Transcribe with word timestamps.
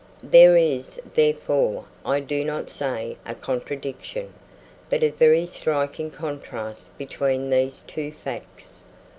There 0.23 0.57
is, 0.57 0.99
therefore, 1.13 1.85
I 2.03 2.21
do 2.21 2.43
not 2.43 2.71
say 2.71 3.17
a 3.23 3.35
contradiction, 3.35 4.33
but 4.89 5.03
a 5.03 5.11
very 5.11 5.45
striking 5.45 6.09
contrast 6.09 6.97
between 6.97 7.51
these 7.51 7.81
two 7.85 8.11
facts. 8.11 8.83